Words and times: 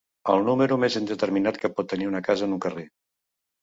El 0.35 0.39
número 0.47 0.77
més 0.85 0.97
indeterminat 1.01 1.61
que 1.67 1.73
pot 1.79 1.91
tenir 1.95 2.11
una 2.15 2.27
casa 2.33 2.53
en 2.53 2.61
un 2.61 2.67
carrer. 2.69 2.91